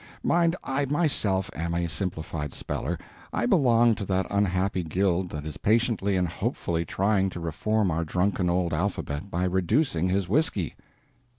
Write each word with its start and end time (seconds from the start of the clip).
Mind, 0.23 0.55
I 0.63 0.85
myself 0.85 1.51
am 1.55 1.75
a 1.75 1.87
Simplified 1.87 2.55
Speller; 2.55 2.97
I 3.31 3.45
belong 3.45 3.93
to 3.93 4.05
that 4.05 4.25
unhappy 4.31 4.81
guild 4.81 5.29
that 5.29 5.45
is 5.45 5.57
patiently 5.57 6.15
and 6.15 6.27
hopefully 6.27 6.85
trying 6.85 7.29
to 7.29 7.39
reform 7.39 7.91
our 7.91 8.03
drunken 8.03 8.49
old 8.49 8.73
alphabet 8.73 9.29
by 9.29 9.43
reducing 9.43 10.09
his 10.09 10.27
whiskey. 10.27 10.73